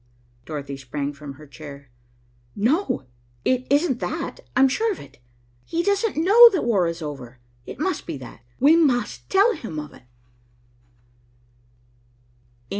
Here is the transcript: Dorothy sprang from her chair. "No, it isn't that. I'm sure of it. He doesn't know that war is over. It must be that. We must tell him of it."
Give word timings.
Dorothy 0.47 0.77
sprang 0.77 1.13
from 1.13 1.33
her 1.33 1.45
chair. 1.45 1.91
"No, 2.55 3.05
it 3.45 3.67
isn't 3.71 3.99
that. 3.99 4.39
I'm 4.55 4.67
sure 4.67 4.91
of 4.91 4.99
it. 4.99 5.19
He 5.63 5.83
doesn't 5.83 6.17
know 6.17 6.49
that 6.49 6.63
war 6.63 6.87
is 6.87 7.03
over. 7.03 7.37
It 7.67 7.77
must 7.79 8.07
be 8.07 8.17
that. 8.17 8.41
We 8.59 8.75
must 8.75 9.29
tell 9.29 9.53
him 9.53 9.77
of 9.79 9.93
it." 9.93 10.05